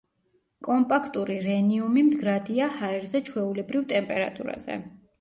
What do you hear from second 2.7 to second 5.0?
ჰაერზე ჩვეულებრივ ტემპერატურაზე.